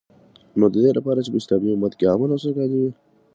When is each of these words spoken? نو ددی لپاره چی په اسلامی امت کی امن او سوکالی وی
نو 0.59 0.65
ددی 0.73 0.91
لپاره 0.97 1.19
چی 1.25 1.29
په 1.33 1.39
اسلامی 1.41 1.69
امت 1.73 1.93
کی 1.97 2.05
امن 2.13 2.29
او 2.31 2.39
سوکالی 2.43 2.77
وی 2.81 2.91